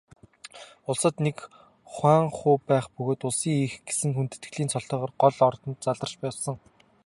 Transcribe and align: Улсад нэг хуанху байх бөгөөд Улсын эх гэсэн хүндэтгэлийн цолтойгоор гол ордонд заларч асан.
Улсад 0.91 1.15
нэг 1.25 1.37
хуанху 1.93 2.51
байх 2.69 2.85
бөгөөд 2.95 3.21
Улсын 3.27 3.55
эх 3.65 3.73
гэсэн 3.87 4.11
хүндэтгэлийн 4.15 4.71
цолтойгоор 4.73 5.11
гол 5.21 5.37
ордонд 5.49 5.79
заларч 5.85 6.13
асан. 6.29 6.57